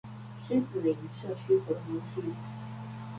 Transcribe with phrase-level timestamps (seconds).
[0.47, 2.35] 獅子林社區活動中心